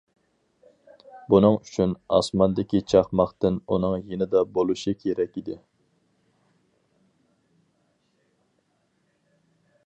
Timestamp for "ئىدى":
5.41-5.59